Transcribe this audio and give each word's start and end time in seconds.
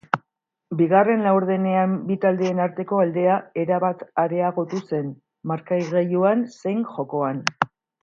Bigarren 0.77 1.21
laurdenean 1.27 1.93
bi 2.07 2.17
taldeen 2.23 2.63
arteko 2.65 3.03
aldea 3.03 3.37
erabat 3.67 4.03
areagotu 4.25 4.83
zen, 4.89 5.15
markagailuan 5.55 6.47
zein 6.61 6.87
jokoan. 6.99 7.49